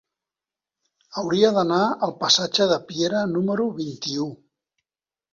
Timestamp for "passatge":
2.23-2.67